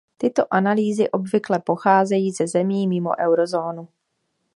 Tyto 0.17 0.47
analýzy 0.53 1.09
obvykle 1.11 1.59
pocházejí 1.59 2.31
ze 2.31 2.47
zemí 2.47 2.87
mimo 2.87 3.11
eurozónu. 3.19 3.87